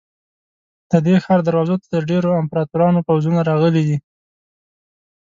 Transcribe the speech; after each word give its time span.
د 0.89 0.91
دې 1.05 1.15
ښار 1.23 1.39
دروازو 1.47 1.75
ته 1.81 1.87
د 1.93 1.97
ډېرو 2.09 2.29
امپراتورانو 2.41 3.05
پوځونه 3.07 3.39
راغلي 3.49 3.81
دي. 3.87 3.97